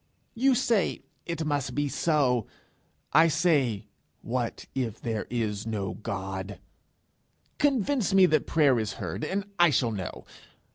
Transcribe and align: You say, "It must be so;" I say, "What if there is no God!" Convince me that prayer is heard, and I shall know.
You 0.33 0.55
say, 0.55 1.03
"It 1.27 1.45
must 1.45 1.75
be 1.75 1.87
so;" 1.87 2.47
I 3.13 3.27
say, 3.27 3.85
"What 4.23 4.65
if 4.73 4.99
there 4.99 5.27
is 5.29 5.67
no 5.67 5.93
God!" 5.93 6.57
Convince 7.59 8.11
me 8.11 8.25
that 8.25 8.47
prayer 8.47 8.79
is 8.79 8.93
heard, 8.93 9.23
and 9.23 9.45
I 9.59 9.69
shall 9.69 9.91
know. 9.91 10.25